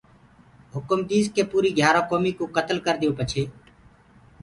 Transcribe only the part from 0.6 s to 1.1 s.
هُڪم